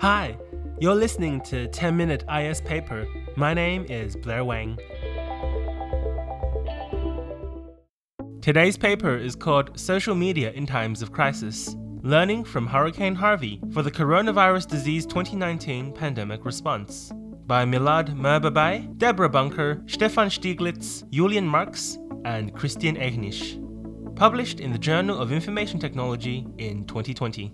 Hi, 0.00 0.34
you're 0.78 0.94
listening 0.94 1.42
to 1.42 1.68
10 1.68 1.94
Minute 1.94 2.24
IS 2.34 2.62
Paper. 2.62 3.06
My 3.36 3.52
name 3.52 3.84
is 3.90 4.16
Blair 4.16 4.46
Wang. 4.46 4.78
Today's 8.40 8.78
paper 8.78 9.14
is 9.14 9.36
called 9.36 9.78
Social 9.78 10.14
Media 10.14 10.52
in 10.52 10.64
Times 10.64 11.02
of 11.02 11.12
Crisis 11.12 11.76
Learning 12.00 12.44
from 12.44 12.66
Hurricane 12.66 13.14
Harvey 13.14 13.60
for 13.74 13.82
the 13.82 13.90
Coronavirus 13.90 14.68
Disease 14.68 15.04
2019 15.04 15.92
Pandemic 15.92 16.46
Response 16.46 17.12
by 17.46 17.66
Milad 17.66 18.16
Mirbabaie, 18.16 18.96
Deborah 18.96 19.28
Bunker, 19.28 19.82
Stefan 19.84 20.28
Stieglitz, 20.30 21.06
Julian 21.10 21.46
Marx, 21.46 21.98
and 22.24 22.54
Christian 22.54 22.96
Ehnisch. 22.96 23.58
Published 24.16 24.60
in 24.60 24.72
the 24.72 24.78
Journal 24.78 25.20
of 25.20 25.30
Information 25.30 25.78
Technology 25.78 26.46
in 26.56 26.86
2020. 26.86 27.52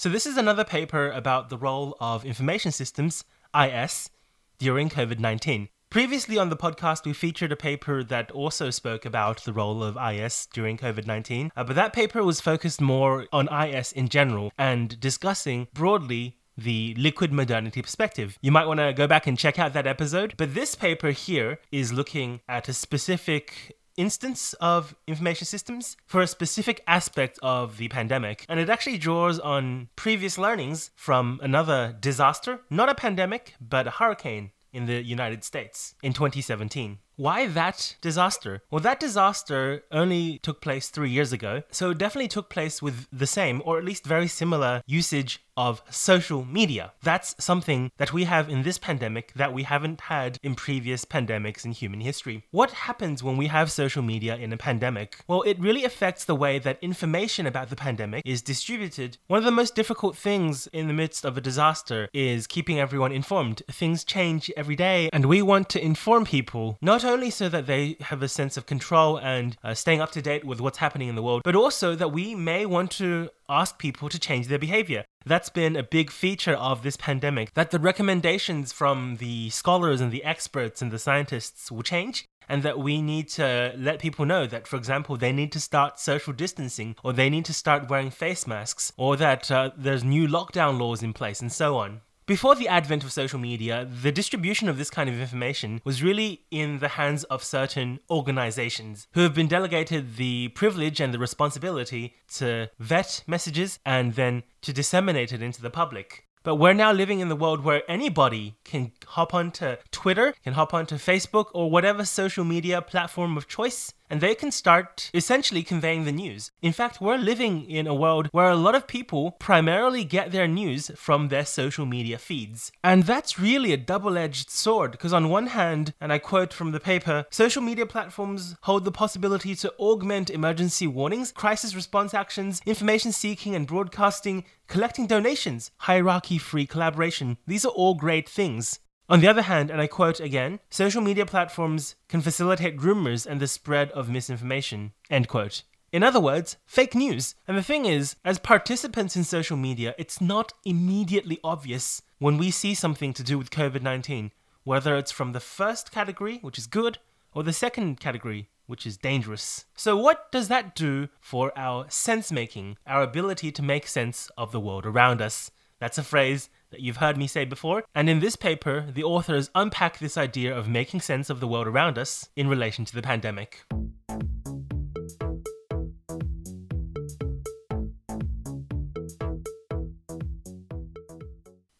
So, 0.00 0.08
this 0.08 0.26
is 0.26 0.36
another 0.36 0.62
paper 0.62 1.10
about 1.10 1.48
the 1.48 1.58
role 1.58 1.96
of 1.98 2.24
information 2.24 2.70
systems, 2.70 3.24
IS, 3.52 4.10
during 4.56 4.88
COVID 4.88 5.18
19. 5.18 5.70
Previously 5.90 6.38
on 6.38 6.50
the 6.50 6.56
podcast, 6.56 7.04
we 7.04 7.12
featured 7.12 7.50
a 7.50 7.56
paper 7.56 8.04
that 8.04 8.30
also 8.30 8.70
spoke 8.70 9.04
about 9.04 9.42
the 9.42 9.52
role 9.52 9.82
of 9.82 9.96
IS 9.96 10.46
during 10.52 10.78
COVID 10.78 11.04
19, 11.04 11.50
uh, 11.56 11.64
but 11.64 11.74
that 11.74 11.92
paper 11.92 12.22
was 12.22 12.40
focused 12.40 12.80
more 12.80 13.26
on 13.32 13.52
IS 13.52 13.90
in 13.90 14.08
general 14.08 14.52
and 14.56 15.00
discussing 15.00 15.66
broadly 15.74 16.36
the 16.56 16.94
liquid 16.96 17.32
modernity 17.32 17.82
perspective. 17.82 18.38
You 18.40 18.52
might 18.52 18.66
want 18.66 18.78
to 18.78 18.92
go 18.92 19.08
back 19.08 19.26
and 19.26 19.36
check 19.36 19.58
out 19.58 19.72
that 19.72 19.88
episode, 19.88 20.34
but 20.36 20.54
this 20.54 20.76
paper 20.76 21.10
here 21.10 21.58
is 21.72 21.92
looking 21.92 22.40
at 22.48 22.68
a 22.68 22.72
specific 22.72 23.77
instance 23.98 24.54
of 24.54 24.94
information 25.06 25.44
systems 25.44 25.96
for 26.06 26.22
a 26.22 26.26
specific 26.26 26.82
aspect 26.86 27.38
of 27.42 27.76
the 27.76 27.88
pandemic. 27.88 28.46
And 28.48 28.58
it 28.58 28.70
actually 28.70 28.96
draws 28.96 29.38
on 29.38 29.88
previous 29.96 30.38
learnings 30.38 30.90
from 30.94 31.40
another 31.42 31.94
disaster, 32.00 32.60
not 32.70 32.88
a 32.88 32.94
pandemic, 32.94 33.54
but 33.60 33.86
a 33.86 33.90
hurricane 33.90 34.52
in 34.72 34.86
the 34.86 35.02
United 35.02 35.44
States 35.44 35.94
in 36.02 36.12
2017. 36.12 36.98
Why 37.16 37.46
that 37.48 37.96
disaster? 38.00 38.62
Well, 38.70 38.80
that 38.82 39.00
disaster 39.00 39.82
only 39.90 40.38
took 40.38 40.60
place 40.60 40.88
three 40.88 41.10
years 41.10 41.32
ago, 41.32 41.62
so 41.72 41.90
it 41.90 41.98
definitely 41.98 42.28
took 42.28 42.48
place 42.48 42.80
with 42.80 43.08
the 43.12 43.26
same, 43.26 43.60
or 43.64 43.76
at 43.76 43.84
least 43.84 44.06
very 44.06 44.28
similar, 44.28 44.82
usage 44.86 45.42
of 45.58 45.82
social 45.90 46.44
media. 46.44 46.92
That's 47.02 47.34
something 47.40 47.90
that 47.98 48.12
we 48.12 48.24
have 48.24 48.48
in 48.48 48.62
this 48.62 48.78
pandemic 48.78 49.32
that 49.34 49.52
we 49.52 49.64
haven't 49.64 50.02
had 50.02 50.38
in 50.40 50.54
previous 50.54 51.04
pandemics 51.04 51.64
in 51.64 51.72
human 51.72 52.00
history. 52.00 52.44
What 52.52 52.70
happens 52.70 53.24
when 53.24 53.36
we 53.36 53.48
have 53.48 53.72
social 53.72 54.02
media 54.02 54.36
in 54.36 54.52
a 54.52 54.56
pandemic? 54.56 55.18
Well, 55.26 55.42
it 55.42 55.58
really 55.58 55.84
affects 55.84 56.24
the 56.24 56.36
way 56.36 56.60
that 56.60 56.78
information 56.80 57.44
about 57.44 57.70
the 57.70 57.76
pandemic 57.76 58.22
is 58.24 58.40
distributed. 58.40 59.18
One 59.26 59.38
of 59.38 59.44
the 59.44 59.50
most 59.50 59.74
difficult 59.74 60.16
things 60.16 60.68
in 60.68 60.86
the 60.86 60.94
midst 60.94 61.24
of 61.24 61.36
a 61.36 61.40
disaster 61.40 62.08
is 62.14 62.46
keeping 62.46 62.78
everyone 62.78 63.10
informed. 63.10 63.64
Things 63.68 64.04
change 64.04 64.52
every 64.56 64.76
day, 64.76 65.10
and 65.12 65.26
we 65.26 65.42
want 65.42 65.68
to 65.70 65.84
inform 65.84 66.24
people 66.24 66.78
not 66.80 67.04
only 67.04 67.30
so 67.30 67.48
that 67.48 67.66
they 67.66 67.96
have 68.02 68.22
a 68.22 68.28
sense 68.28 68.56
of 68.56 68.66
control 68.66 69.16
and 69.16 69.56
uh, 69.64 69.74
staying 69.74 70.00
up 70.00 70.12
to 70.12 70.22
date 70.22 70.44
with 70.44 70.60
what's 70.60 70.78
happening 70.78 71.08
in 71.08 71.16
the 71.16 71.22
world, 71.22 71.42
but 71.44 71.56
also 71.56 71.96
that 71.96 72.12
we 72.12 72.36
may 72.36 72.64
want 72.64 72.92
to 72.92 73.28
ask 73.48 73.78
people 73.78 74.08
to 74.08 74.18
change 74.18 74.46
their 74.46 74.58
behavior. 74.58 75.04
That's 75.26 75.50
been 75.50 75.76
a 75.76 75.82
big 75.82 76.10
feature 76.10 76.54
of 76.54 76.82
this 76.82 76.96
pandemic, 76.96 77.54
that 77.54 77.70
the 77.70 77.78
recommendations 77.78 78.72
from 78.72 79.16
the 79.16 79.50
scholars 79.50 80.00
and 80.00 80.10
the 80.10 80.24
experts 80.24 80.80
and 80.80 80.90
the 80.90 80.98
scientists 80.98 81.70
will 81.70 81.82
change. 81.82 82.24
And 82.50 82.62
that 82.62 82.78
we 82.78 83.02
need 83.02 83.28
to 83.30 83.74
let 83.76 83.98
people 83.98 84.24
know 84.24 84.46
that, 84.46 84.66
for 84.66 84.76
example, 84.76 85.18
they 85.18 85.32
need 85.32 85.52
to 85.52 85.60
start 85.60 86.00
social 86.00 86.32
distancing, 86.32 86.96
or 87.04 87.12
they 87.12 87.28
need 87.28 87.44
to 87.44 87.52
start 87.52 87.90
wearing 87.90 88.08
face 88.10 88.46
masks, 88.46 88.90
or 88.96 89.16
that 89.16 89.50
uh, 89.50 89.72
there's 89.76 90.02
new 90.02 90.26
lockdown 90.26 90.80
laws 90.80 91.02
in 91.02 91.12
place, 91.12 91.42
and 91.42 91.52
so 91.52 91.76
on. 91.76 92.00
Before 92.28 92.54
the 92.54 92.68
advent 92.68 93.04
of 93.04 93.10
social 93.10 93.38
media, 93.38 93.88
the 94.02 94.12
distribution 94.12 94.68
of 94.68 94.76
this 94.76 94.90
kind 94.90 95.08
of 95.08 95.18
information 95.18 95.80
was 95.82 96.02
really 96.02 96.42
in 96.50 96.78
the 96.78 96.88
hands 96.88 97.24
of 97.24 97.42
certain 97.42 98.00
organizations 98.10 99.08
who 99.12 99.22
have 99.22 99.32
been 99.32 99.48
delegated 99.48 100.16
the 100.16 100.48
privilege 100.48 101.00
and 101.00 101.14
the 101.14 101.18
responsibility 101.18 102.16
to 102.34 102.68
vet 102.78 103.24
messages 103.26 103.78
and 103.86 104.12
then 104.12 104.42
to 104.60 104.74
disseminate 104.74 105.32
it 105.32 105.40
into 105.40 105.62
the 105.62 105.70
public. 105.70 106.26
But 106.42 106.56
we're 106.56 106.74
now 106.74 106.92
living 106.92 107.20
in 107.20 107.30
the 107.30 107.36
world 107.36 107.64
where 107.64 107.82
anybody 107.90 108.56
can 108.62 108.92
hop 109.06 109.32
onto 109.32 109.76
Twitter, 109.90 110.34
can 110.44 110.52
hop 110.52 110.74
onto 110.74 110.96
Facebook, 110.96 111.46
or 111.54 111.70
whatever 111.70 112.04
social 112.04 112.44
media 112.44 112.82
platform 112.82 113.38
of 113.38 113.48
choice, 113.48 113.94
and 114.10 114.20
they 114.20 114.34
can 114.34 114.50
start 114.50 115.10
essentially 115.14 115.62
conveying 115.62 116.04
the 116.04 116.12
news. 116.12 116.50
In 116.62 116.72
fact, 116.72 117.00
we're 117.00 117.16
living 117.16 117.68
in 117.70 117.86
a 117.86 117.94
world 117.94 118.28
where 118.32 118.50
a 118.50 118.56
lot 118.56 118.74
of 118.74 118.86
people 118.86 119.32
primarily 119.32 120.04
get 120.04 120.32
their 120.32 120.48
news 120.48 120.90
from 120.96 121.28
their 121.28 121.44
social 121.44 121.86
media 121.86 122.18
feeds. 122.18 122.72
And 122.82 123.04
that's 123.04 123.38
really 123.38 123.72
a 123.72 123.76
double 123.76 124.16
edged 124.16 124.50
sword, 124.50 124.92
because 124.92 125.12
on 125.12 125.28
one 125.28 125.48
hand, 125.48 125.94
and 126.00 126.12
I 126.12 126.18
quote 126.18 126.52
from 126.52 126.72
the 126.72 126.80
paper, 126.80 127.26
social 127.30 127.62
media 127.62 127.86
platforms 127.86 128.56
hold 128.62 128.84
the 128.84 128.92
possibility 128.92 129.54
to 129.56 129.72
augment 129.78 130.30
emergency 130.30 130.86
warnings, 130.86 131.32
crisis 131.32 131.74
response 131.74 132.14
actions, 132.14 132.60
information 132.66 133.12
seeking 133.12 133.54
and 133.54 133.66
broadcasting, 133.66 134.44
collecting 134.66 135.06
donations, 135.06 135.70
hierarchy 135.78 136.38
free 136.38 136.66
collaboration. 136.66 137.38
These 137.46 137.64
are 137.64 137.72
all 137.72 137.94
great 137.94 138.28
things. 138.28 138.80
On 139.10 139.20
the 139.20 139.28
other 139.28 139.42
hand, 139.42 139.70
and 139.70 139.80
I 139.80 139.86
quote 139.86 140.20
again, 140.20 140.60
social 140.68 141.00
media 141.00 141.24
platforms 141.24 141.96
can 142.08 142.20
facilitate 142.20 142.82
rumors 142.82 143.26
and 143.26 143.40
the 143.40 143.46
spread 143.46 143.90
of 143.92 144.10
misinformation. 144.10 144.92
End 145.08 145.28
quote. 145.28 145.62
In 145.90 146.02
other 146.02 146.20
words, 146.20 146.58
fake 146.66 146.94
news. 146.94 147.34
And 147.46 147.56
the 147.56 147.62
thing 147.62 147.86
is, 147.86 148.16
as 148.22 148.38
participants 148.38 149.16
in 149.16 149.24
social 149.24 149.56
media, 149.56 149.94
it's 149.96 150.20
not 150.20 150.52
immediately 150.66 151.40
obvious 151.42 152.02
when 152.18 152.36
we 152.36 152.50
see 152.50 152.74
something 152.74 153.14
to 153.14 153.22
do 153.22 153.38
with 153.38 153.50
COVID 153.50 153.80
19, 153.80 154.30
whether 154.64 154.94
it's 154.98 155.12
from 155.12 155.32
the 155.32 155.40
first 155.40 155.90
category, 155.90 156.38
which 156.42 156.58
is 156.58 156.66
good, 156.66 156.98
or 157.32 157.42
the 157.42 157.54
second 157.54 158.00
category, 158.00 158.50
which 158.66 158.86
is 158.86 158.98
dangerous. 158.98 159.64
So, 159.74 159.96
what 159.96 160.30
does 160.30 160.48
that 160.48 160.74
do 160.74 161.08
for 161.18 161.56
our 161.56 161.86
sense 161.88 162.30
making, 162.30 162.76
our 162.86 163.02
ability 163.02 163.52
to 163.52 163.62
make 163.62 163.86
sense 163.86 164.30
of 164.36 164.52
the 164.52 164.60
world 164.60 164.84
around 164.84 165.22
us? 165.22 165.50
That's 165.78 165.96
a 165.96 166.02
phrase 166.02 166.50
that 166.70 166.80
you've 166.80 166.98
heard 166.98 167.16
me 167.16 167.26
say 167.26 167.44
before. 167.44 167.84
And 167.94 168.08
in 168.08 168.20
this 168.20 168.36
paper, 168.36 168.86
the 168.92 169.04
authors 169.04 169.50
unpack 169.54 169.98
this 169.98 170.16
idea 170.16 170.56
of 170.56 170.68
making 170.68 171.00
sense 171.00 171.30
of 171.30 171.40
the 171.40 171.48
world 171.48 171.66
around 171.66 171.98
us 171.98 172.28
in 172.36 172.48
relation 172.48 172.84
to 172.84 172.94
the 172.94 173.02
pandemic. 173.02 173.64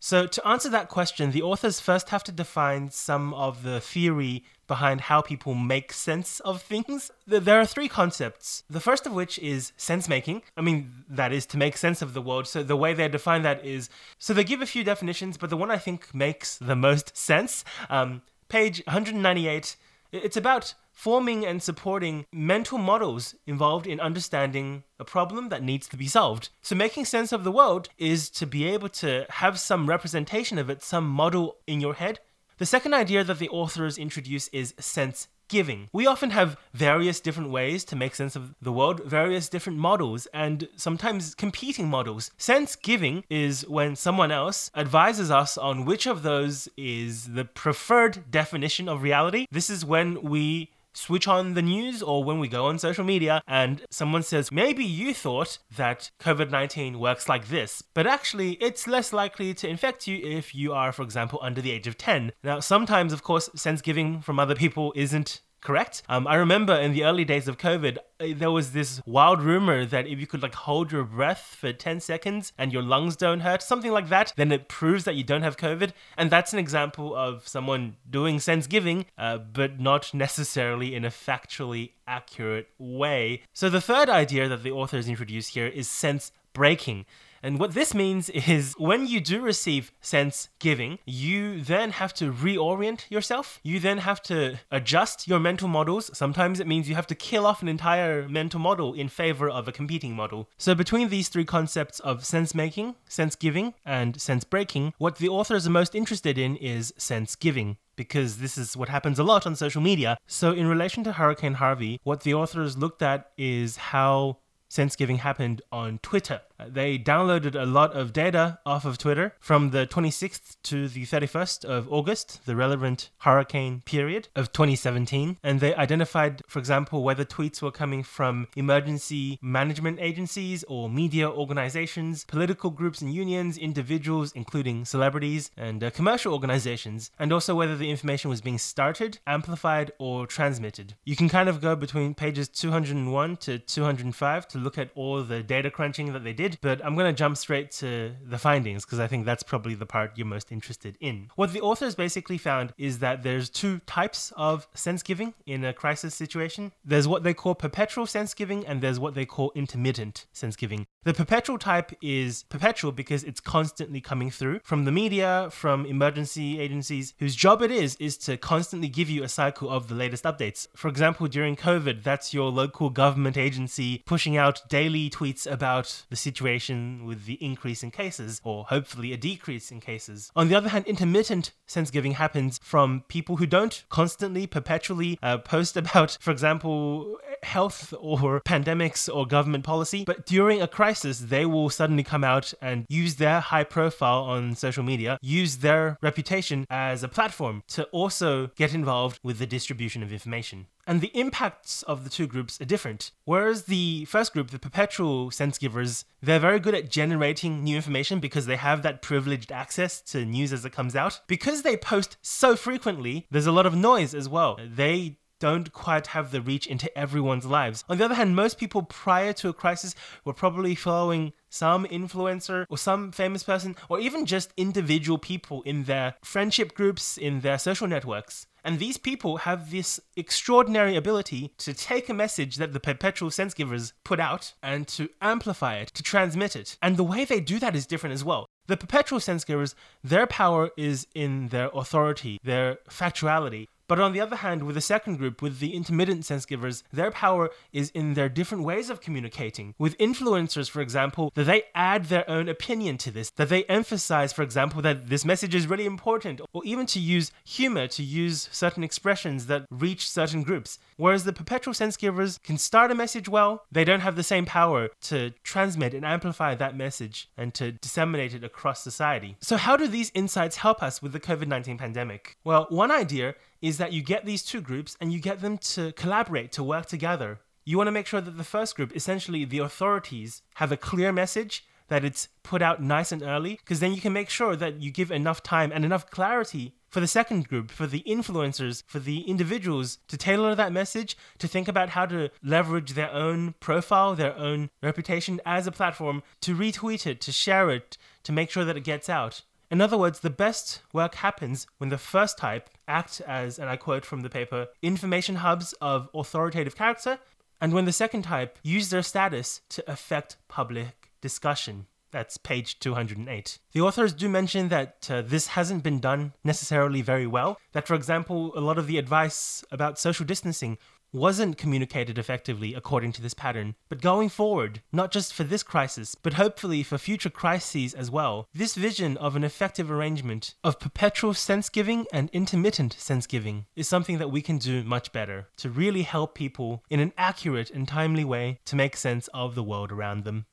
So, 0.08 0.26
to 0.26 0.48
answer 0.48 0.70
that 0.70 0.88
question, 0.88 1.32
the 1.32 1.42
authors 1.42 1.80
first 1.80 2.08
have 2.08 2.24
to 2.24 2.32
define 2.32 2.88
some 2.88 3.34
of 3.34 3.62
the 3.62 3.78
theory 3.78 4.42
behind 4.66 5.02
how 5.02 5.20
people 5.20 5.54
make 5.54 5.92
sense 5.92 6.40
of 6.40 6.62
things. 6.62 7.10
There 7.26 7.60
are 7.60 7.66
three 7.66 7.88
concepts. 7.88 8.62
The 8.70 8.80
first 8.80 9.04
of 9.04 9.12
which 9.12 9.38
is 9.40 9.72
sense 9.76 10.08
making. 10.08 10.44
I 10.56 10.62
mean, 10.62 11.04
that 11.10 11.30
is 11.30 11.44
to 11.48 11.58
make 11.58 11.76
sense 11.76 12.00
of 12.00 12.14
the 12.14 12.22
world. 12.22 12.46
So, 12.46 12.62
the 12.62 12.74
way 12.74 12.94
they 12.94 13.06
define 13.08 13.42
that 13.42 13.62
is 13.62 13.90
so 14.18 14.32
they 14.32 14.44
give 14.44 14.62
a 14.62 14.66
few 14.66 14.82
definitions, 14.82 15.36
but 15.36 15.50
the 15.50 15.58
one 15.58 15.70
I 15.70 15.76
think 15.76 16.14
makes 16.14 16.56
the 16.56 16.74
most 16.74 17.14
sense, 17.14 17.62
um, 17.90 18.22
page 18.48 18.82
198, 18.86 19.76
it's 20.10 20.38
about 20.38 20.72
forming 20.98 21.46
and 21.46 21.62
supporting 21.62 22.26
mental 22.32 22.76
models 22.76 23.36
involved 23.46 23.86
in 23.86 24.00
understanding 24.00 24.82
a 24.98 25.04
problem 25.04 25.48
that 25.48 25.62
needs 25.62 25.86
to 25.86 25.96
be 25.96 26.08
solved. 26.08 26.48
So, 26.60 26.74
making 26.74 27.04
sense 27.04 27.30
of 27.30 27.44
the 27.44 27.52
world 27.52 27.88
is 27.98 28.28
to 28.30 28.46
be 28.46 28.64
able 28.66 28.88
to 29.04 29.24
have 29.28 29.60
some 29.60 29.88
representation 29.88 30.58
of 30.58 30.68
it, 30.68 30.82
some 30.82 31.06
model 31.06 31.58
in 31.68 31.80
your 31.80 31.94
head. 31.94 32.18
The 32.56 32.66
second 32.66 32.94
idea 32.94 33.22
that 33.22 33.38
the 33.38 33.48
authors 33.50 33.96
introduce 33.96 34.48
is 34.48 34.74
sense 34.80 35.28
giving. 35.46 35.88
We 35.92 36.04
often 36.04 36.30
have 36.30 36.56
various 36.74 37.20
different 37.20 37.50
ways 37.50 37.84
to 37.84 37.96
make 37.96 38.16
sense 38.16 38.34
of 38.34 38.56
the 38.60 38.72
world, 38.72 39.04
various 39.04 39.48
different 39.48 39.78
models, 39.78 40.26
and 40.34 40.68
sometimes 40.76 41.36
competing 41.36 41.88
models. 41.88 42.32
Sense 42.36 42.74
giving 42.74 43.22
is 43.30 43.66
when 43.68 43.94
someone 43.94 44.32
else 44.32 44.70
advises 44.74 45.30
us 45.30 45.56
on 45.56 45.84
which 45.84 46.06
of 46.06 46.22
those 46.24 46.68
is 46.76 47.34
the 47.34 47.44
preferred 47.44 48.30
definition 48.30 48.88
of 48.88 49.02
reality. 49.02 49.46
This 49.50 49.70
is 49.70 49.84
when 49.84 50.22
we 50.22 50.70
switch 50.94 51.28
on 51.28 51.54
the 51.54 51.62
news 51.62 52.02
or 52.02 52.24
when 52.24 52.38
we 52.38 52.48
go 52.48 52.66
on 52.66 52.78
social 52.78 53.04
media 53.04 53.42
and 53.46 53.82
someone 53.90 54.22
says, 54.22 54.50
maybe 54.52 54.84
you 54.84 55.14
thought 55.14 55.58
that 55.76 56.10
COVID 56.20 56.50
19 56.50 56.98
works 56.98 57.28
like 57.28 57.48
this, 57.48 57.82
but 57.94 58.06
actually 58.06 58.52
it's 58.54 58.86
less 58.86 59.12
likely 59.12 59.54
to 59.54 59.68
infect 59.68 60.06
you 60.06 60.18
if 60.24 60.54
you 60.54 60.72
are, 60.72 60.92
for 60.92 61.02
example, 61.02 61.38
under 61.42 61.60
the 61.60 61.70
age 61.70 61.86
of 61.86 61.98
10. 61.98 62.32
Now, 62.42 62.60
sometimes, 62.60 63.12
of 63.12 63.22
course, 63.22 63.50
sense 63.54 63.80
giving 63.80 64.20
from 64.20 64.38
other 64.38 64.54
people 64.54 64.92
isn't 64.96 65.42
correct? 65.60 66.02
Um, 66.08 66.26
I 66.26 66.36
remember 66.36 66.74
in 66.74 66.92
the 66.92 67.04
early 67.04 67.24
days 67.24 67.48
of 67.48 67.58
COVID, 67.58 67.98
uh, 67.98 68.26
there 68.34 68.50
was 68.50 68.72
this 68.72 69.00
wild 69.06 69.42
rumor 69.42 69.84
that 69.84 70.06
if 70.06 70.20
you 70.20 70.26
could 70.26 70.42
like 70.42 70.54
hold 70.54 70.92
your 70.92 71.04
breath 71.04 71.56
for 71.58 71.72
10 71.72 72.00
seconds 72.00 72.52
and 72.58 72.72
your 72.72 72.82
lungs 72.82 73.16
don't 73.16 73.40
hurt, 73.40 73.62
something 73.62 73.92
like 73.92 74.08
that, 74.08 74.32
then 74.36 74.52
it 74.52 74.68
proves 74.68 75.04
that 75.04 75.14
you 75.14 75.24
don't 75.24 75.42
have 75.42 75.56
COVID. 75.56 75.92
And 76.16 76.30
that's 76.30 76.52
an 76.52 76.58
example 76.58 77.14
of 77.14 77.46
someone 77.46 77.96
doing 78.08 78.40
sense 78.40 78.66
giving, 78.66 79.06
uh, 79.16 79.38
but 79.38 79.80
not 79.80 80.12
necessarily 80.14 80.94
in 80.94 81.04
a 81.04 81.10
factually 81.10 81.92
accurate 82.06 82.68
way. 82.78 83.42
So 83.52 83.68
the 83.68 83.80
third 83.80 84.08
idea 84.08 84.48
that 84.48 84.62
the 84.62 84.72
authors 84.72 85.08
introduce 85.08 85.48
here 85.48 85.66
is 85.66 85.88
sense 85.88 86.32
breaking. 86.52 87.06
And 87.42 87.58
what 87.58 87.74
this 87.74 87.94
means 87.94 88.28
is 88.30 88.74
when 88.78 89.06
you 89.06 89.20
do 89.20 89.40
receive 89.40 89.92
sense 90.00 90.48
giving, 90.58 90.98
you 91.04 91.60
then 91.62 91.90
have 91.92 92.12
to 92.14 92.32
reorient 92.32 93.10
yourself. 93.10 93.60
You 93.62 93.78
then 93.78 93.98
have 93.98 94.22
to 94.22 94.58
adjust 94.70 95.28
your 95.28 95.40
mental 95.40 95.68
models. 95.68 96.10
Sometimes 96.16 96.60
it 96.60 96.66
means 96.66 96.88
you 96.88 96.94
have 96.94 97.06
to 97.08 97.14
kill 97.14 97.46
off 97.46 97.62
an 97.62 97.68
entire 97.68 98.28
mental 98.28 98.60
model 98.60 98.92
in 98.92 99.08
favor 99.08 99.48
of 99.48 99.68
a 99.68 99.72
competing 99.72 100.14
model. 100.14 100.48
So, 100.58 100.74
between 100.74 101.08
these 101.08 101.28
three 101.28 101.44
concepts 101.44 102.00
of 102.00 102.24
sense 102.24 102.54
making, 102.54 102.96
sense 103.08 103.34
giving, 103.34 103.74
and 103.84 104.20
sense 104.20 104.44
breaking, 104.44 104.94
what 104.98 105.16
the 105.16 105.28
authors 105.28 105.66
are 105.66 105.70
most 105.70 105.94
interested 105.94 106.38
in 106.38 106.56
is 106.56 106.92
sense 106.96 107.36
giving 107.36 107.76
because 107.96 108.38
this 108.38 108.56
is 108.56 108.76
what 108.76 108.88
happens 108.88 109.18
a 109.18 109.24
lot 109.24 109.46
on 109.46 109.56
social 109.56 109.82
media. 109.82 110.16
So, 110.26 110.52
in 110.52 110.66
relation 110.66 111.04
to 111.04 111.12
Hurricane 111.12 111.54
Harvey, 111.54 112.00
what 112.04 112.22
the 112.22 112.34
authors 112.34 112.78
looked 112.78 113.02
at 113.02 113.30
is 113.36 113.76
how 113.76 114.38
sense 114.68 114.96
giving 114.96 115.18
happened 115.18 115.62
on 115.72 115.98
Twitter. 115.98 116.40
They 116.66 116.98
downloaded 116.98 117.54
a 117.54 117.66
lot 117.66 117.94
of 117.94 118.12
data 118.12 118.58
off 118.66 118.84
of 118.84 118.98
Twitter 118.98 119.34
from 119.38 119.70
the 119.70 119.86
26th 119.86 120.56
to 120.64 120.88
the 120.88 121.04
31st 121.04 121.64
of 121.64 121.92
August, 121.92 122.44
the 122.46 122.56
relevant 122.56 123.10
hurricane 123.18 123.82
period 123.84 124.28
of 124.34 124.52
2017, 124.52 125.38
and 125.42 125.60
they 125.60 125.74
identified, 125.74 126.42
for 126.48 126.58
example, 126.58 127.02
whether 127.02 127.24
tweets 127.24 127.62
were 127.62 127.70
coming 127.70 128.02
from 128.02 128.48
emergency 128.56 129.38
management 129.40 129.98
agencies 130.00 130.64
or 130.64 130.90
media 130.90 131.30
organizations, 131.30 132.24
political 132.24 132.70
groups 132.70 133.00
and 133.00 133.14
unions, 133.14 133.56
individuals, 133.56 134.32
including 134.32 134.84
celebrities, 134.84 135.50
and 135.56 135.84
uh, 135.84 135.90
commercial 135.90 136.32
organizations, 136.32 137.10
and 137.18 137.32
also 137.32 137.54
whether 137.54 137.76
the 137.76 137.90
information 137.90 138.30
was 138.30 138.40
being 138.40 138.58
started, 138.58 139.18
amplified, 139.26 139.92
or 139.98 140.26
transmitted. 140.26 140.94
You 141.04 141.16
can 141.16 141.28
kind 141.28 141.48
of 141.48 141.60
go 141.60 141.76
between 141.76 142.14
pages 142.14 142.48
201 142.48 143.36
to 143.38 143.58
205 143.58 144.48
to 144.48 144.58
look 144.58 144.78
at 144.78 144.90
all 144.94 145.22
the 145.22 145.42
data 145.42 145.70
crunching 145.70 146.12
that 146.12 146.24
they 146.24 146.32
did 146.32 146.47
did, 146.48 146.58
but 146.60 146.84
I'm 146.84 146.94
going 146.94 147.12
to 147.12 147.16
jump 147.16 147.36
straight 147.36 147.70
to 147.72 148.12
the 148.24 148.38
findings 148.38 148.84
because 148.84 149.00
I 149.00 149.06
think 149.06 149.24
that's 149.24 149.42
probably 149.42 149.74
the 149.74 149.86
part 149.86 150.12
you're 150.16 150.26
most 150.26 150.52
interested 150.52 150.96
in. 151.00 151.30
What 151.36 151.52
the 151.52 151.60
authors 151.60 151.94
basically 151.94 152.38
found 152.38 152.72
is 152.78 152.98
that 153.00 153.22
there's 153.22 153.48
two 153.48 153.80
types 153.86 154.32
of 154.36 154.66
sense 154.74 155.02
giving 155.02 155.34
in 155.46 155.64
a 155.64 155.72
crisis 155.72 156.14
situation. 156.14 156.72
There's 156.84 157.08
what 157.08 157.22
they 157.22 157.34
call 157.34 157.54
perpetual 157.54 158.06
sense 158.06 158.34
giving, 158.34 158.66
and 158.66 158.80
there's 158.80 158.98
what 158.98 159.14
they 159.14 159.26
call 159.26 159.52
intermittent 159.54 160.26
sense 160.32 160.56
giving. 160.56 160.86
The 161.08 161.14
perpetual 161.14 161.56
type 161.56 161.92
is 162.02 162.42
perpetual 162.50 162.92
because 162.92 163.24
it's 163.24 163.40
constantly 163.40 163.98
coming 163.98 164.30
through 164.30 164.60
from 164.62 164.84
the 164.84 164.92
media, 164.92 165.48
from 165.50 165.86
emergency 165.86 166.60
agencies, 166.60 167.14
whose 167.18 167.34
job 167.34 167.62
it 167.62 167.70
is 167.70 167.96
is 167.98 168.18
to 168.18 168.36
constantly 168.36 168.88
give 168.88 169.08
you 169.08 169.22
a 169.22 169.28
cycle 169.28 169.70
of 169.70 169.88
the 169.88 169.94
latest 169.94 170.24
updates. 170.24 170.66
For 170.76 170.88
example, 170.88 171.26
during 171.26 171.56
COVID, 171.56 172.02
that's 172.02 172.34
your 172.34 172.50
local 172.50 172.90
government 172.90 173.38
agency 173.38 174.02
pushing 174.04 174.36
out 174.36 174.60
daily 174.68 175.08
tweets 175.08 175.50
about 175.50 176.04
the 176.10 176.16
situation 176.16 177.06
with 177.06 177.24
the 177.24 177.42
increase 177.42 177.82
in 177.82 177.90
cases, 177.90 178.42
or 178.44 178.64
hopefully 178.64 179.14
a 179.14 179.16
decrease 179.16 179.72
in 179.72 179.80
cases. 179.80 180.30
On 180.36 180.48
the 180.48 180.54
other 180.54 180.68
hand, 180.68 180.84
intermittent 180.86 181.52
sense 181.66 181.90
giving 181.90 182.12
happens 182.12 182.60
from 182.62 183.02
people 183.08 183.36
who 183.36 183.46
don't 183.46 183.82
constantly, 183.88 184.46
perpetually 184.46 185.18
uh, 185.22 185.38
post 185.38 185.74
about, 185.74 186.18
for 186.20 186.32
example, 186.32 187.16
health 187.44 187.94
or 187.98 188.40
pandemics 188.46 189.14
or 189.14 189.26
government 189.26 189.64
policy, 189.64 190.04
but 190.04 190.26
during 190.26 190.60
a 190.62 190.68
crisis, 190.68 191.18
they 191.18 191.44
will 191.44 191.70
suddenly 191.70 192.02
come 192.02 192.24
out 192.24 192.52
and 192.60 192.86
use 192.88 193.16
their 193.16 193.40
high 193.40 193.64
profile 193.64 194.22
on 194.22 194.54
social 194.54 194.82
media, 194.82 195.18
use 195.22 195.58
their 195.58 195.98
reputation 196.02 196.66
as 196.70 197.02
a 197.02 197.08
platform 197.08 197.62
to 197.68 197.84
also 197.84 198.48
get 198.56 198.74
involved 198.74 199.20
with 199.22 199.38
the 199.38 199.46
distribution 199.46 200.02
of 200.02 200.12
information. 200.12 200.66
And 200.88 201.02
the 201.02 201.08
impacts 201.08 201.82
of 201.82 202.04
the 202.04 202.08
two 202.08 202.26
groups 202.26 202.58
are 202.62 202.64
different. 202.64 203.10
Whereas 203.26 203.64
the 203.64 204.06
first 204.06 204.32
group, 204.32 204.50
the 204.50 204.58
perpetual 204.58 205.30
sense 205.30 205.58
givers, 205.58 206.06
they're 206.22 206.38
very 206.38 206.58
good 206.58 206.74
at 206.74 206.90
generating 206.90 207.62
new 207.62 207.76
information 207.76 208.20
because 208.20 208.46
they 208.46 208.56
have 208.56 208.82
that 208.82 209.02
privileged 209.02 209.52
access 209.52 210.00
to 210.00 210.24
news 210.24 210.50
as 210.50 210.64
it 210.64 210.72
comes 210.72 210.96
out. 210.96 211.20
Because 211.26 211.60
they 211.60 211.76
post 211.76 212.16
so 212.22 212.56
frequently, 212.56 213.26
there's 213.30 213.46
a 213.46 213.52
lot 213.52 213.66
of 213.66 213.74
noise 213.74 214.14
as 214.14 214.30
well. 214.30 214.58
They 214.66 215.18
don't 215.38 215.72
quite 215.72 216.08
have 216.08 216.30
the 216.30 216.40
reach 216.40 216.66
into 216.66 216.96
everyone's 216.96 217.46
lives. 217.46 217.84
On 217.88 217.98
the 217.98 218.04
other 218.04 218.14
hand, 218.14 218.36
most 218.36 218.58
people 218.58 218.82
prior 218.82 219.32
to 219.34 219.48
a 219.48 219.52
crisis 219.52 219.94
were 220.24 220.32
probably 220.32 220.74
following 220.74 221.32
some 221.50 221.86
influencer 221.86 222.66
or 222.68 222.78
some 222.78 223.12
famous 223.12 223.42
person 223.42 223.76
or 223.88 223.98
even 224.00 224.26
just 224.26 224.52
individual 224.56 225.18
people 225.18 225.62
in 225.62 225.84
their 225.84 226.14
friendship 226.22 226.74
groups, 226.74 227.16
in 227.16 227.40
their 227.40 227.58
social 227.58 227.86
networks. 227.86 228.46
And 228.64 228.78
these 228.78 228.98
people 228.98 229.38
have 229.38 229.70
this 229.70 230.00
extraordinary 230.16 230.96
ability 230.96 231.52
to 231.58 231.72
take 231.72 232.08
a 232.08 232.14
message 232.14 232.56
that 232.56 232.72
the 232.72 232.80
perpetual 232.80 233.30
sense 233.30 233.54
givers 233.54 233.92
put 234.04 234.20
out 234.20 234.52
and 234.62 234.86
to 234.88 235.08
amplify 235.22 235.76
it, 235.76 235.88
to 235.94 236.02
transmit 236.02 236.56
it. 236.56 236.76
And 236.82 236.96
the 236.96 237.04
way 237.04 237.24
they 237.24 237.40
do 237.40 237.58
that 237.60 237.76
is 237.76 237.86
different 237.86 238.14
as 238.14 238.24
well. 238.24 238.46
The 238.66 238.76
perpetual 238.76 239.20
sense 239.20 239.44
givers, 239.44 239.74
their 240.04 240.26
power 240.26 240.70
is 240.76 241.06
in 241.14 241.48
their 241.48 241.70
authority, 241.72 242.38
their 242.42 242.80
factuality. 242.90 243.68
But 243.88 243.98
on 243.98 244.12
the 244.12 244.20
other 244.20 244.36
hand, 244.36 244.62
with 244.62 244.74
the 244.74 244.80
second 244.80 245.16
group, 245.16 245.42
with 245.42 245.58
the 245.58 245.74
intermittent 245.74 246.24
sense 246.24 246.44
givers, 246.44 246.84
their 246.92 247.10
power 247.10 247.50
is 247.72 247.90
in 247.90 248.14
their 248.14 248.28
different 248.28 248.64
ways 248.64 248.90
of 248.90 249.00
communicating. 249.00 249.74
With 249.78 249.98
influencers, 249.98 250.68
for 250.68 250.80
example, 250.80 251.32
that 251.34 251.44
they 251.44 251.64
add 251.74 252.04
their 252.04 252.28
own 252.28 252.48
opinion 252.48 252.98
to 252.98 253.10
this, 253.10 253.30
that 253.30 253.48
they 253.48 253.64
emphasize, 253.64 254.32
for 254.32 254.42
example, 254.42 254.82
that 254.82 255.08
this 255.08 255.24
message 255.24 255.54
is 255.54 255.66
really 255.66 255.86
important, 255.86 256.40
or 256.52 256.62
even 256.64 256.86
to 256.86 257.00
use 257.00 257.32
humor, 257.44 257.88
to 257.88 258.02
use 258.02 258.48
certain 258.52 258.84
expressions 258.84 259.46
that 259.46 259.66
reach 259.70 260.08
certain 260.08 260.42
groups. 260.42 260.78
Whereas 260.96 261.24
the 261.24 261.32
perpetual 261.32 261.74
sense 261.74 261.96
givers 261.96 262.38
can 262.38 262.58
start 262.58 262.90
a 262.90 262.94
message 262.94 263.28
well, 263.28 263.64
they 263.72 263.84
don't 263.84 264.00
have 264.00 264.16
the 264.16 264.22
same 264.22 264.44
power 264.44 264.90
to 265.02 265.32
transmit 265.42 265.94
and 265.94 266.04
amplify 266.04 266.54
that 266.54 266.76
message 266.76 267.30
and 267.36 267.54
to 267.54 267.72
disseminate 267.72 268.34
it 268.34 268.44
across 268.44 268.82
society. 268.82 269.36
So, 269.40 269.56
how 269.56 269.76
do 269.76 269.88
these 269.88 270.12
insights 270.14 270.56
help 270.56 270.82
us 270.82 271.00
with 271.00 271.12
the 271.12 271.20
COVID 271.20 271.46
19 271.46 271.78
pandemic? 271.78 272.36
Well, 272.44 272.66
one 272.68 272.90
idea 272.90 273.34
is 273.60 273.78
that 273.78 273.92
you 273.92 274.02
get 274.02 274.24
these 274.24 274.42
two 274.42 274.60
groups 274.60 274.96
and 275.00 275.12
you 275.12 275.20
get 275.20 275.40
them 275.40 275.58
to 275.58 275.92
collaborate, 275.92 276.52
to 276.52 276.62
work 276.62 276.86
together. 276.86 277.40
You 277.64 277.76
want 277.76 277.88
to 277.88 277.92
make 277.92 278.06
sure 278.06 278.20
that 278.20 278.36
the 278.36 278.44
first 278.44 278.76
group, 278.76 278.94
essentially 278.96 279.44
the 279.44 279.58
authorities, 279.58 280.42
have 280.54 280.72
a 280.72 280.76
clear 280.76 281.12
message, 281.12 281.64
that 281.88 282.04
it's 282.04 282.28
put 282.42 282.62
out 282.62 282.82
nice 282.82 283.12
and 283.12 283.22
early, 283.22 283.56
because 283.56 283.80
then 283.80 283.94
you 283.94 284.00
can 284.00 284.12
make 284.12 284.30
sure 284.30 284.54
that 284.56 284.80
you 284.80 284.90
give 284.90 285.10
enough 285.10 285.42
time 285.42 285.72
and 285.72 285.84
enough 285.84 286.10
clarity 286.10 286.74
for 286.88 287.00
the 287.00 287.06
second 287.06 287.48
group, 287.48 287.70
for 287.70 287.86
the 287.86 288.02
influencers, 288.06 288.82
for 288.86 288.98
the 288.98 289.20
individuals 289.22 289.98
to 290.08 290.16
tailor 290.16 290.54
that 290.54 290.72
message, 290.72 291.16
to 291.38 291.48
think 291.48 291.68
about 291.68 291.90
how 291.90 292.06
to 292.06 292.30
leverage 292.42 292.92
their 292.92 293.12
own 293.12 293.54
profile, 293.60 294.14
their 294.14 294.36
own 294.36 294.70
reputation 294.82 295.40
as 295.44 295.66
a 295.66 295.72
platform, 295.72 296.22
to 296.40 296.54
retweet 296.54 297.06
it, 297.06 297.20
to 297.20 297.32
share 297.32 297.70
it, 297.70 297.98
to 298.22 298.32
make 298.32 298.50
sure 298.50 298.64
that 298.64 298.76
it 298.76 298.84
gets 298.84 299.08
out. 299.08 299.42
In 299.70 299.82
other 299.82 299.98
words, 299.98 300.20
the 300.20 300.30
best 300.30 300.80
work 300.92 301.16
happens 301.16 301.66
when 301.76 301.90
the 301.90 301.98
first 301.98 302.38
type 302.38 302.70
act 302.86 303.20
as, 303.26 303.58
and 303.58 303.68
I 303.68 303.76
quote 303.76 304.04
from 304.04 304.22
the 304.22 304.30
paper, 304.30 304.68
information 304.80 305.36
hubs 305.36 305.74
of 305.74 306.08
authoritative 306.14 306.74
character, 306.74 307.18
and 307.60 307.72
when 307.72 307.84
the 307.84 307.92
second 307.92 308.22
type 308.22 308.58
use 308.62 308.88
their 308.88 309.02
status 309.02 309.60
to 309.70 309.90
affect 309.90 310.36
public 310.48 311.10
discussion. 311.20 311.86
That's 312.10 312.38
page 312.38 312.78
208. 312.78 313.58
The 313.72 313.80
authors 313.82 314.14
do 314.14 314.30
mention 314.30 314.68
that 314.70 315.08
uh, 315.10 315.20
this 315.20 315.48
hasn't 315.48 315.82
been 315.82 316.00
done 316.00 316.32
necessarily 316.42 317.02
very 317.02 317.26
well. 317.26 317.58
That, 317.72 317.86
for 317.86 317.94
example, 317.94 318.52
a 318.56 318.60
lot 318.60 318.78
of 318.78 318.86
the 318.86 318.96
advice 318.96 319.62
about 319.70 319.98
social 319.98 320.24
distancing 320.24 320.78
wasn't 321.18 321.58
communicated 321.58 322.16
effectively 322.18 322.74
according 322.74 323.12
to 323.12 323.22
this 323.22 323.34
pattern. 323.34 323.74
But 323.88 324.00
going 324.00 324.28
forward, 324.28 324.82
not 324.92 325.10
just 325.10 325.34
for 325.34 325.44
this 325.44 325.62
crisis, 325.62 326.14
but 326.14 326.34
hopefully 326.34 326.82
for 326.82 326.96
future 326.96 327.30
crises 327.30 327.94
as 327.94 328.10
well, 328.10 328.48
this 328.54 328.74
vision 328.74 329.16
of 329.16 329.36
an 329.36 329.44
effective 329.44 329.90
arrangement 329.90 330.54
of 330.62 330.80
perpetual 330.80 331.34
sense 331.34 331.68
giving 331.68 332.06
and 332.12 332.30
intermittent 332.30 332.92
sense 332.94 333.26
giving 333.26 333.66
is 333.74 333.88
something 333.88 334.18
that 334.18 334.30
we 334.30 334.40
can 334.40 334.58
do 334.58 334.84
much 334.84 335.12
better 335.12 335.48
to 335.56 335.68
really 335.68 336.02
help 336.02 336.34
people 336.34 336.84
in 336.88 337.00
an 337.00 337.12
accurate 337.18 337.70
and 337.70 337.88
timely 337.88 338.24
way 338.24 338.60
to 338.64 338.76
make 338.76 338.96
sense 338.96 339.28
of 339.34 339.54
the 339.54 339.62
world 339.62 339.92
around 339.92 340.24
them. 340.24 340.46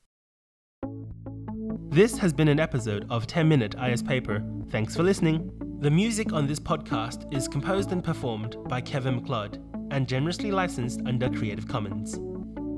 This 1.90 2.18
has 2.18 2.32
been 2.32 2.48
an 2.48 2.60
episode 2.60 3.06
of 3.08 3.26
10 3.26 3.48
Minute 3.48 3.74
IS 3.80 4.02
Paper. 4.02 4.44
Thanks 4.70 4.94
for 4.94 5.02
listening. 5.02 5.50
The 5.78 5.90
music 5.90 6.32
on 6.32 6.46
this 6.46 6.60
podcast 6.60 7.32
is 7.34 7.48
composed 7.48 7.92
and 7.92 8.02
performed 8.02 8.56
by 8.68 8.80
Kevin 8.80 9.16
MacLeod 9.16 9.62
and 9.90 10.08
generously 10.08 10.50
licensed 10.50 11.00
under 11.06 11.28
Creative 11.30 11.68
Commons. 11.68 12.18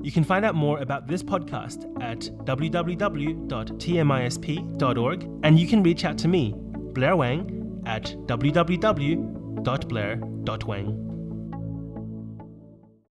You 0.05 0.13
can 0.13 0.25
find 0.25 0.45
out 0.45 0.55
more 0.55 0.81
about 0.81 1.07
this 1.07 1.23
podcast 1.23 1.85
at 2.03 2.21
www.tmisp.org 2.45 5.31
and 5.43 5.59
you 5.61 5.67
can 5.67 5.83
reach 5.83 6.05
out 6.05 6.19
to 6.19 6.29
me, 6.29 6.55
Blair 6.95 7.17
Wang, 7.17 7.83
at 7.87 8.15
www.blair.wang. 8.27 11.08